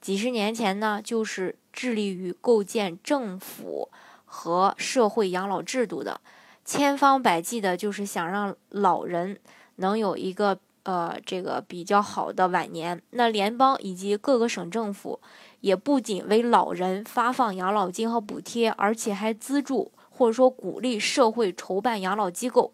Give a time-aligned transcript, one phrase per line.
[0.00, 3.90] 几十年前呢，就是致力于构建政府
[4.24, 6.20] 和社会养老制度的，
[6.64, 9.38] 千方百计的，就是想让老人
[9.76, 13.02] 能有一个呃这个比较好的晚年。
[13.10, 15.20] 那联邦以及各个省政府
[15.60, 22.72] 也不仅为老人发放养老金和补贴，而且还资助或者说鼓励社会筹办养老机构，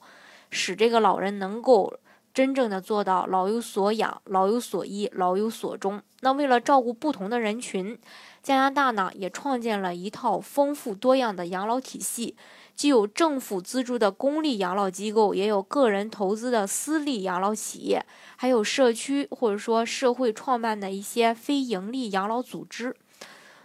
[0.51, 1.99] 使这个老人能够。
[2.35, 6.03] 真正的做到老有所养、老有所依、老有所终。
[6.21, 7.97] 那为了照顾不同的人群，
[8.43, 12.35] 加拿大呢也创建了一套丰富多样的养老体系，
[12.75, 18.05] 既有政府资助的公立养老机构，也有个人投资的私立养老企业，
[18.35, 22.97] 还有社区或者说社会创办的一些非营利养老组织。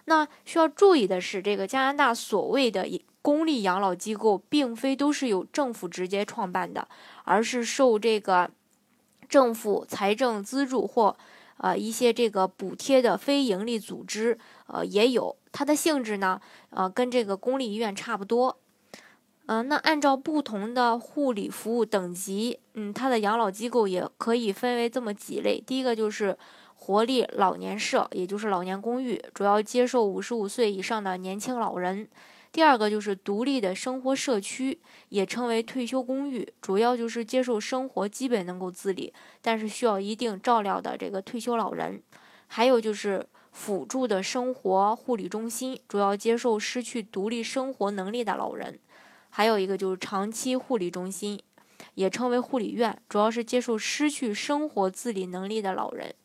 [0.05, 2.87] 那需要注意的是，这个加拿大所谓的
[3.23, 6.87] 公立养老机构，并非都是由政府直接创办的，
[7.23, 8.51] 而是受这个。
[9.29, 11.15] 政府财政资助或
[11.57, 16.41] 呃一些这个补贴的非营利组织，呃也有，它的性质呢，
[16.71, 18.57] 呃跟这个公立医院差不多。
[19.45, 25.59] 嗯，那按照不同的护理服务等级，嗯，它的养老机构也可以分为这么几类。
[25.59, 26.37] 第一个就是
[26.75, 32.07] 活力老年社，也就是老年公寓，主要接受五十五岁以上的年轻老人。
[32.51, 42.01] 第二个就是独立的生活社区，也称为退休公寓，主要就是接受生活基本能够自理，但是需要一定照料的这个退休老人。
[42.47, 48.79] 还有就是辅助的生活护理中心，主要接受失去独立生活能力的老人。
[49.29, 51.39] 还有一个就是长期护理中心，
[51.93, 56.15] 也称为护理院，主要是接受失去生活自理能力的老人。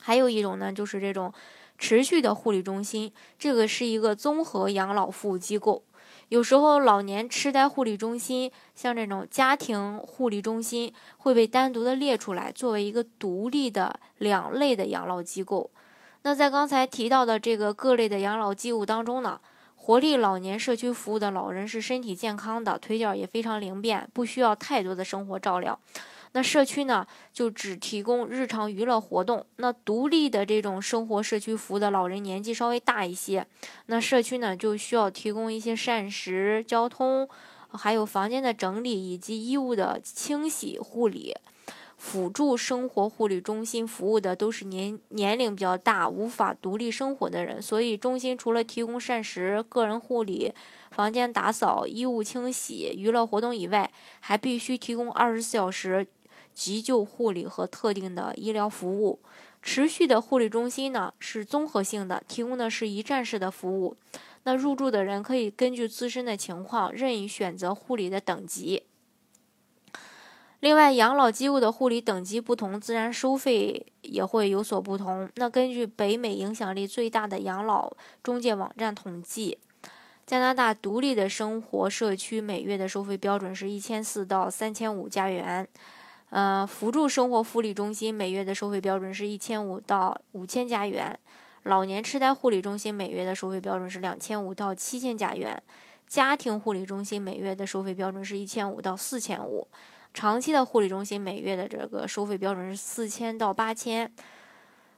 [0.00, 1.32] 还有一种呢，就是这种。
[1.78, 5.84] 持续的护理中心，这个是一个综合养老服务机构。
[6.28, 15.70] 有时候老年痴呆护理中心，像这种家庭护理中心，会被单独的列出来，作为一个独立的两类的养老机构。
[16.22, 19.40] 那在刚才提到的这个各类的养老机构当中呢，
[19.76, 25.78] 活力老年社区服务的老人是身体健康的，腿脚也非常灵便，不需要太多的生活照料。
[26.38, 29.44] 那社区呢，就只提供日常娱乐活动。
[29.56, 33.44] 那独立的这种生活社区服务的老人年纪稍微大一些，
[33.86, 37.28] 那社区呢就需要提供一些膳食、交通，
[37.72, 41.34] 还有房间的整理以及衣物的清洗护理。
[41.96, 50.52] 辅助生活护理中心服务的都是年年龄比较大、无法独立生活的人，所以中心除了提供膳食、个人护理、
[50.92, 53.90] 房间打扫、衣物清洗、娱乐活动以外，
[54.20, 56.06] 还必须提供二十四小时。
[56.58, 59.20] 急救护理和特定的医疗服务，
[59.62, 63.96] 持续的护理中心呢是综合性的，提供的是一站式的服务。
[64.42, 68.82] 那入住的人可以根据自身的情况任意选择护理的等级。
[70.58, 75.30] 另外，养老机构的护理等级不同，自然收费也会有所不同。
[75.36, 79.58] 那根据北美影响力最大的养老中介网站统计，
[80.26, 85.68] 加拿大独立的生活社区每月的收费标准是一千四到三千五加元。
[86.30, 91.18] 呃，辅助生活护理中心每月的收费标准是一千五到五千加元，
[91.62, 95.62] 老年痴呆护理中心每月的收费标准是两千五到七千加元，
[96.06, 99.66] 家庭护理中心每月的收费标准是一千五到四千五，
[100.12, 104.12] 长期的护理中心每月的这个收费标准是四千到八千。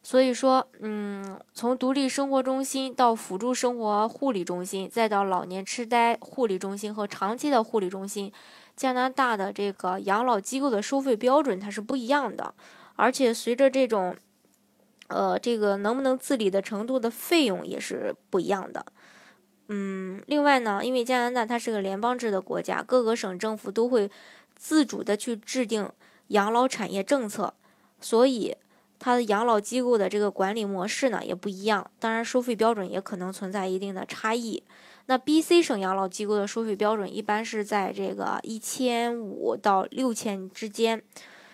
[0.02, 8.32] 所以说，嗯，从独立生活中心到辅助生活护理中心，再到老年痴呆护理中心和长期的护理中心。
[8.80, 12.54] 加拿大的这个养老机构的收费标准它是不一样的，
[12.96, 14.16] 而且随着这种，
[15.08, 18.86] 呃，这个能不能自理的程度的费用也是不一样的。
[19.68, 24.10] 嗯，另外呢，因为加拿大它是个联邦制的国家，各个省政府都会
[24.56, 25.86] 自主的去制定
[26.28, 27.52] 养老产业政策，
[28.00, 28.56] 所以
[28.98, 34.62] 它的养老机构的这个管理模式呢也不一样，当然收费标准也可能存在一定的差异。
[35.06, 41.02] 那 B、C 省养老机构的收费标准一般是在这个一千五到六千之间，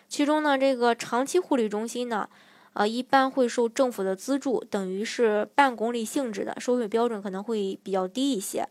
[0.08, 2.28] 其中呢，这个长期护理中心呢，
[2.75, 8.69] 呃，一般会受政府的资助，等于是半公立性质的，收费标准可能会比较低一些，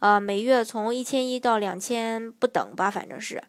[0.00, 3.42] 呃，每月从一千一到两千不等吧，反正是。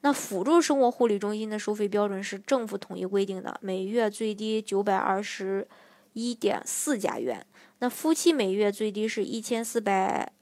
[0.00, 5.68] 那辅助生活护理中心的收费标准是政府统一规定的，每月最低九百二十
[6.14, 7.46] 一点四加元。
[7.80, 10.32] 那夫妻每月最低是一千四百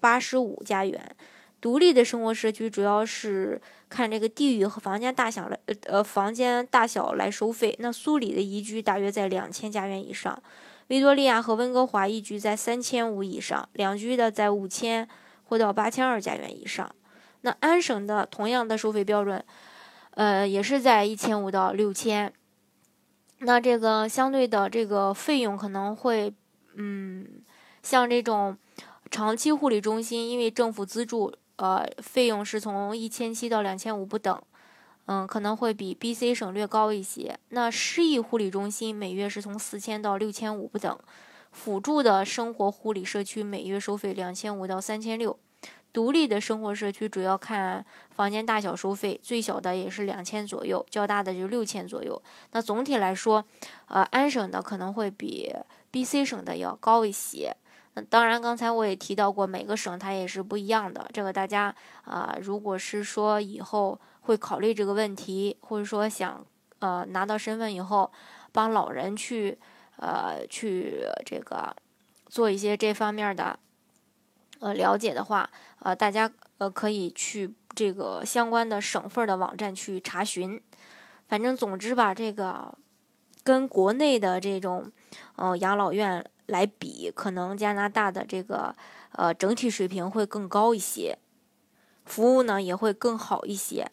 [0.00, 1.16] 八十五加元。
[1.58, 7.74] 独立的生活社区主要是看这个地域和房间大小来，呃，房间大小来收费。
[7.80, 10.40] 那苏里的一居大约在两千加元以上，
[10.88, 15.08] 维多利亚和温哥华一居在三千五以上，两居的在五千
[15.44, 16.94] 或到八千二加元以上。
[17.40, 19.42] 那安省的同样的收费标准，
[20.10, 22.32] 呃，也是在一千五到六千。
[23.38, 26.32] 那这个相对的这个费用可能会，
[26.76, 27.26] 嗯，
[27.82, 28.56] 像这种
[29.10, 31.34] 长期护理中心，因为政府资助。
[31.58, 34.42] 呃，费用是从一千七到两千五不等，
[35.06, 37.34] 嗯，可能会比 B.C 省略高一些。
[37.48, 40.98] 那失忆护理中心每月是从四千到六千五不等，
[41.52, 45.38] 辅助的生活护理社区每月收费两千五到三千六，
[45.94, 52.22] 独立的生活社区主要看房间大小收费，最小的也是两千左右，较大的就六千左右。
[52.52, 53.42] 那总体来说，
[53.88, 55.50] 呃，安省的可能会比
[55.96, 57.56] B.C 省的要高一些。
[58.10, 61.08] 当然，刚才我也提到过，每个省它也是不一样的。
[61.10, 66.44] 这个大家啊，如果是说以后会考虑这个问题，或者说想
[66.80, 68.12] 呃拿到身份以后
[68.52, 69.56] 帮老人去
[69.96, 71.74] 呃去这个
[72.28, 73.58] 做一些这方面的
[74.60, 75.48] 呃了解的话，
[75.78, 80.60] 呃大家呃可以去这个相关的省份的网站去查询。
[81.28, 82.76] 反正总之吧，这个
[83.42, 84.92] 跟国内的这种
[85.36, 86.24] 呃养老院。
[86.48, 88.72] 来比，可能加拿大的这个
[89.10, 91.18] 呃整体水平会更高一些，
[92.04, 93.90] 服务呢也会更好一些。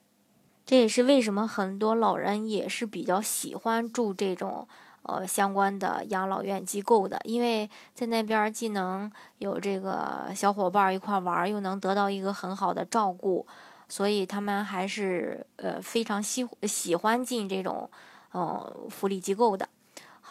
[0.63, 4.67] 这也是为什么很多老人也是比较喜欢住这种
[5.01, 13.47] 呃相关的养老院机构的，因为在那边既能有这个小伙伴一块玩，又能得到一个很好的照顾，
[13.89, 17.89] 所以他们还是呃非常喜喜欢进这种
[18.31, 19.67] 呃福利机构的。